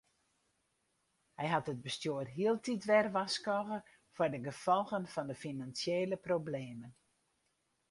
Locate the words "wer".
2.89-3.07